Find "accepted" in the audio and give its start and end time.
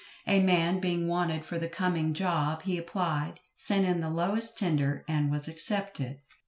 5.47-6.17